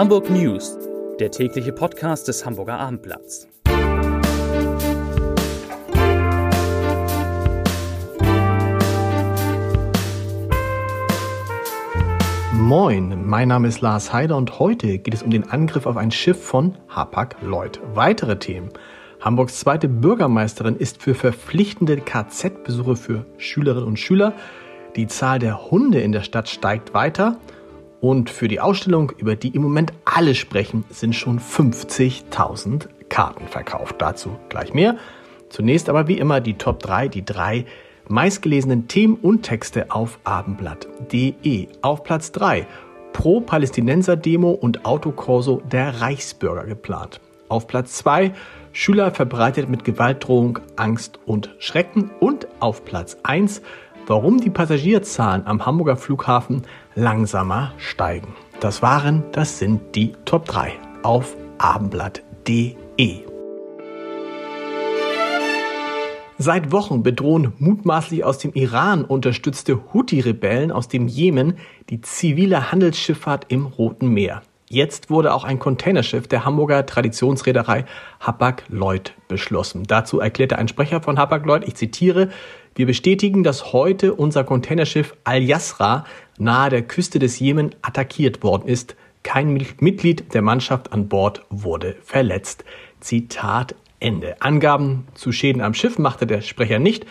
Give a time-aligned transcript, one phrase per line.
[0.00, 0.78] Hamburg News,
[1.18, 3.46] der tägliche Podcast des Hamburger Abendblatts.
[12.54, 16.10] Moin, mein Name ist Lars Heider und heute geht es um den Angriff auf ein
[16.10, 17.78] Schiff von Hapag-Lloyd.
[17.92, 18.70] Weitere Themen.
[19.20, 24.32] Hamburgs zweite Bürgermeisterin ist für verpflichtende KZ-Besuche für Schülerinnen und Schüler.
[24.96, 27.36] Die Zahl der Hunde in der Stadt steigt weiter.
[28.00, 33.96] Und für die Ausstellung, über die im Moment alle sprechen, sind schon 50.000 Karten verkauft.
[33.98, 34.96] Dazu gleich mehr.
[35.50, 37.66] Zunächst aber wie immer die Top 3, die drei
[38.08, 41.68] meistgelesenen Themen und Texte auf abendblatt.de.
[41.82, 42.66] Auf Platz 3
[43.12, 47.20] Pro-Palästinenser-Demo und Autokorso der Reichsbürger geplant.
[47.48, 48.32] Auf Platz 2
[48.72, 52.10] Schüler verbreitet mit Gewaltdrohung Angst und Schrecken.
[52.20, 53.62] Und auf Platz 1
[54.10, 56.62] warum die Passagierzahlen am Hamburger Flughafen
[56.96, 58.34] langsamer steigen.
[58.58, 60.72] Das waren, das sind die Top 3
[61.04, 63.20] auf abendblatt.de.
[66.38, 73.46] Seit Wochen bedrohen mutmaßlich aus dem Iran unterstützte Houthi-Rebellen aus dem Jemen die zivile Handelsschifffahrt
[73.46, 74.42] im Roten Meer.
[74.72, 77.86] Jetzt wurde auch ein Containerschiff der Hamburger Traditionsreederei
[78.20, 79.82] Hapag-Lloyd beschlossen.
[79.82, 82.30] Dazu erklärte ein Sprecher von Hapag-Lloyd, ich zitiere,
[82.76, 86.04] wir bestätigen, dass heute unser Containerschiff Al-Yasra
[86.38, 88.94] nahe der Küste des Jemen attackiert worden ist.
[89.24, 92.64] Kein Mitglied der Mannschaft an Bord wurde verletzt.
[93.00, 94.40] Zitat Ende.
[94.40, 97.06] Angaben zu Schäden am Schiff machte der Sprecher nicht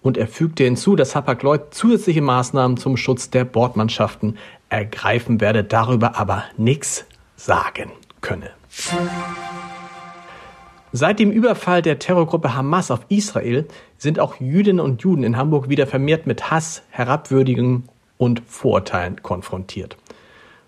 [0.00, 4.38] und er fügte hinzu, dass Hapag-Lloyd zusätzliche Maßnahmen zum Schutz der Bordmannschaften
[4.72, 7.04] ergreifen werde, darüber aber nichts
[7.36, 8.50] sagen könne.
[10.92, 13.66] Seit dem Überfall der Terrorgruppe Hamas auf Israel
[13.98, 17.84] sind auch Jüdinnen und Juden in Hamburg wieder vermehrt mit Hass, Herabwürdigung
[18.18, 19.96] und Vorurteilen konfrontiert.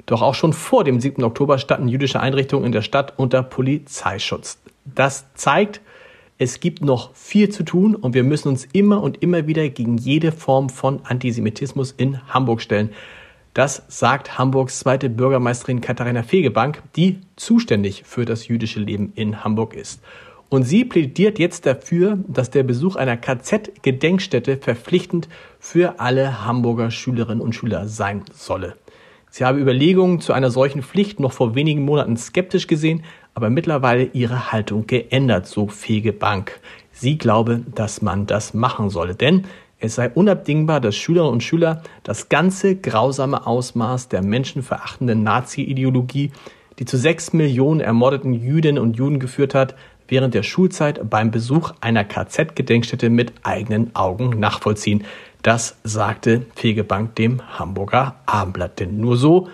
[0.06, 1.24] Doch auch schon vor dem 7.
[1.24, 4.58] Oktober standen jüdische Einrichtungen in der Stadt unter Polizeischutz.
[4.84, 5.80] Das zeigt,
[6.36, 9.96] es gibt noch viel zu tun und wir müssen uns immer und immer wieder gegen
[9.96, 12.90] jede Form von Antisemitismus in Hamburg stellen.
[13.55, 19.75] Das sagt Hamburgs zweite Bürgermeisterin Katharina Fegebank, die zuständig für das jüdische Leben in Hamburg
[19.75, 20.03] ist.
[20.48, 25.29] Und sie plädiert jetzt dafür, dass der Besuch einer KZ-Gedenkstätte verpflichtend
[25.61, 28.75] für alle Hamburger Schülerinnen und Schüler sein solle.
[29.31, 33.05] Sie habe Überlegungen zu einer solchen Pflicht noch vor wenigen Monaten skeptisch gesehen,
[33.35, 36.61] aber mittlerweile ihre Haltung geändert, so Fegebank.
[36.92, 39.45] Sie glaube, dass man das machen solle, denn
[39.84, 46.33] es sei unabdingbar, dass Schülerinnen und Schüler das ganze grausame Ausmaß der menschenverachtenden Nazi-Ideologie,
[46.78, 49.74] die zu sechs Millionen ermordeten Jüdinnen und Juden geführt hat,
[50.08, 55.05] während der Schulzeit beim Besuch einer KZ-Gedenkstätte mit eigenen Augen nachvollziehen.
[55.42, 58.80] Das sagte Fegebank dem Hamburger Abendblatt.
[58.80, 59.48] Denn nur so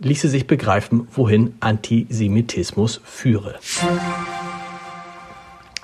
[0.00, 3.54] ließe sich begreifen, wohin Antisemitismus führe.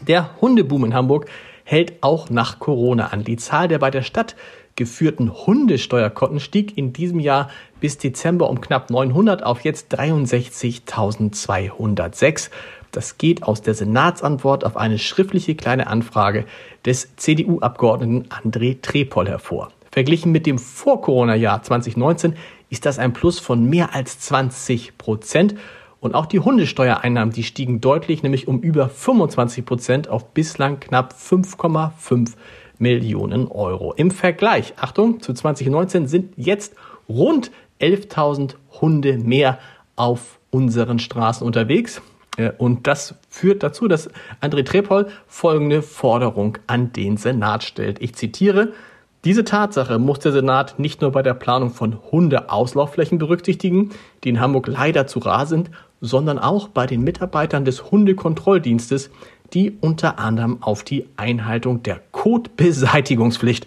[0.06, 1.27] Der Hundeboom in Hamburg
[1.69, 3.25] hält auch nach Corona an.
[3.25, 4.37] Die Zahl der bei der Stadt
[4.75, 12.49] geführten Hundesteuerkonten stieg in diesem Jahr bis Dezember um knapp 900 auf jetzt 63.206.
[12.91, 16.47] Das geht aus der Senatsantwort auf eine schriftliche kleine Anfrage
[16.87, 19.71] des CDU-Abgeordneten André Trepol hervor.
[19.91, 22.34] Verglichen mit dem Vor-Corona-Jahr 2019
[22.71, 25.55] ist das ein Plus von mehr als 20 Prozent.
[26.00, 31.12] Und auch die Hundesteuereinnahmen, die stiegen deutlich, nämlich um über 25 Prozent auf bislang knapp
[31.12, 32.34] 5,5
[32.78, 33.92] Millionen Euro.
[33.94, 36.75] Im Vergleich, Achtung, zu 2019 sind jetzt
[37.09, 37.50] rund
[37.81, 39.59] 11.000 Hunde mehr
[39.97, 42.00] auf unseren Straßen unterwegs.
[42.36, 44.09] Äh, und das führt dazu, dass
[44.41, 48.00] André Trepol folgende Forderung an den Senat stellt.
[48.00, 48.72] Ich zitiere,
[49.25, 53.91] diese Tatsache muss der Senat nicht nur bei der Planung von Hundeauslaufflächen berücksichtigen,
[54.22, 55.70] die in Hamburg leider zu rar sind,
[56.00, 59.10] sondern auch bei den Mitarbeitern des Hundekontrolldienstes,
[59.54, 63.66] die unter anderem auf die Einhaltung der Kotbeseitigungspflicht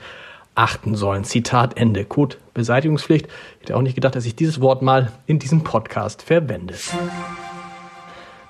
[0.55, 1.23] achten sollen.
[1.23, 2.05] Zitat Ende.
[2.05, 3.27] Kotbeseitigungspflicht.
[3.27, 6.75] Ich hätte auch nicht gedacht, dass ich dieses Wort mal in diesem Podcast verwende.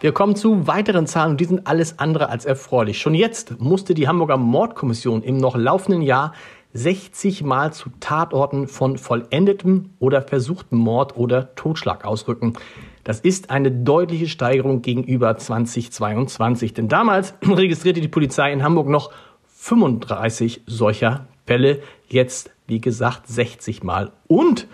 [0.02, 3.00] Wir kommen zu weiteren Zahlen und die sind alles andere als erfreulich.
[3.00, 6.34] Schon jetzt musste die Hamburger Mordkommission im noch laufenden Jahr
[6.74, 12.54] 60 Mal zu Tatorten von vollendetem oder versuchtem Mord oder Totschlag ausrücken.
[13.04, 19.12] Das ist eine deutliche Steigerung gegenüber 2022, denn damals registrierte die Polizei in Hamburg noch
[19.56, 24.12] 35 solcher Fälle, jetzt wie gesagt 60 Mal.
[24.28, 24.68] Und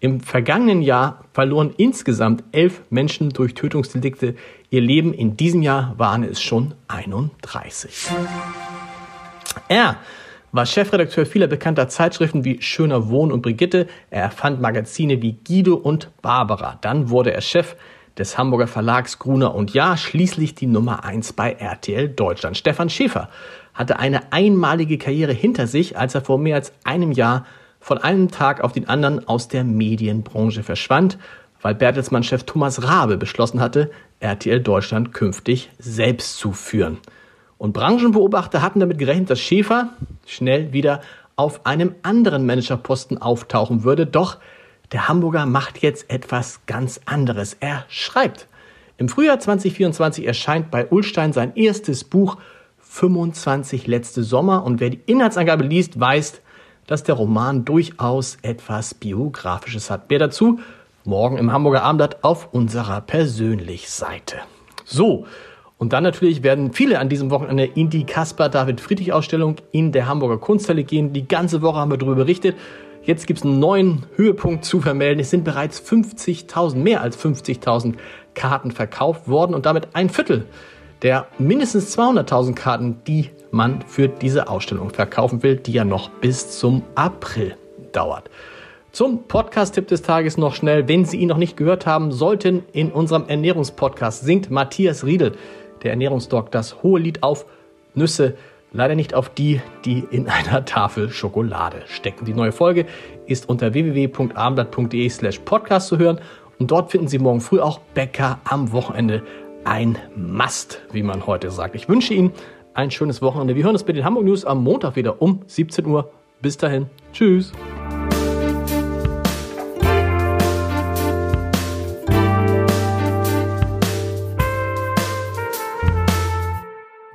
[0.00, 4.34] im vergangenen Jahr verloren insgesamt elf Menschen durch Tötungsdelikte
[4.68, 5.14] ihr Leben.
[5.14, 8.08] In diesem Jahr waren es schon 31.
[9.68, 9.96] Er
[10.54, 13.88] war Chefredakteur vieler bekannter Zeitschriften wie Schöner Wohn und Brigitte.
[14.10, 16.78] Er erfand Magazine wie Guido und Barbara.
[16.80, 17.74] Dann wurde er Chef
[18.16, 22.56] des Hamburger Verlags Gruner und Jahr schließlich die Nummer 1 bei RTL Deutschland.
[22.56, 23.30] Stefan Schäfer
[23.74, 27.46] hatte eine einmalige Karriere hinter sich, als er vor mehr als einem Jahr
[27.80, 31.18] von einem Tag auf den anderen aus der Medienbranche verschwand,
[31.62, 33.90] weil Bertelsmann-Chef Thomas Rabe beschlossen hatte,
[34.20, 36.98] RTL Deutschland künftig selbst zu führen.
[37.58, 39.90] Und Branchenbeobachter hatten damit gerechnet, dass Schäfer
[40.26, 41.00] schnell wieder
[41.36, 44.06] auf einem anderen Managerposten auftauchen würde.
[44.06, 44.38] Doch
[44.92, 47.56] der Hamburger macht jetzt etwas ganz anderes.
[47.60, 48.48] Er schreibt.
[48.96, 52.36] Im Frühjahr 2024 erscheint bei Ulstein sein erstes Buch
[52.78, 56.40] 25 letzte Sommer und wer die Inhaltsangabe liest, weiß,
[56.86, 60.10] dass der Roman durchaus etwas Biografisches hat.
[60.10, 60.60] Mehr dazu
[61.04, 64.38] morgen im Hamburger Abendblatt auf unserer Persönlich-Seite.
[64.84, 65.26] So,
[65.78, 69.92] und dann natürlich werden viele an diesem Wochenende in die Caspar David Friedrich Ausstellung in
[69.92, 71.12] der Hamburger Kunsthalle gehen.
[71.12, 72.56] Die ganze Woche haben wir darüber berichtet.
[73.02, 75.20] Jetzt gibt es einen neuen Höhepunkt zu vermelden.
[75.20, 77.94] Es sind bereits 50.000, mehr als 50.000
[78.34, 80.46] Karten verkauft worden und damit ein Viertel
[81.02, 86.58] der mindestens 200.000 Karten, die man für diese Ausstellung verkaufen will, die ja noch bis
[86.58, 87.56] zum April
[87.92, 88.30] dauert.
[88.90, 90.88] Zum Podcast-Tipp des Tages noch schnell.
[90.88, 95.32] Wenn Sie ihn noch nicht gehört haben sollten, in unserem Ernährungspodcast singt Matthias Riedel,
[95.84, 97.46] der Ernährungsdoc, das hohe Lied auf
[97.94, 98.34] Nüsse
[98.74, 102.24] Leider nicht auf die, die in einer Tafel Schokolade stecken.
[102.24, 102.86] Die neue Folge
[103.26, 106.18] ist unter www.abendblatt.de slash podcast zu hören
[106.58, 109.22] und dort finden Sie morgen früh auch Bäcker am Wochenende.
[109.64, 111.76] Ein Must, wie man heute sagt.
[111.76, 112.32] Ich wünsche Ihnen
[112.74, 113.54] ein schönes Wochenende.
[113.54, 116.10] Wir hören uns bei den Hamburg News am Montag wieder um 17 Uhr.
[116.42, 116.86] Bis dahin.
[117.12, 117.52] Tschüss.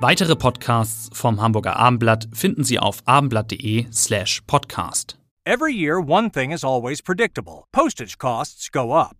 [0.00, 5.18] Weitere Podcasts vom Hamburger Abendblatt finden Sie auf abendblatt.de slash podcast.
[5.44, 7.66] Every year, one thing is always predictable.
[7.70, 9.19] Postage costs go up.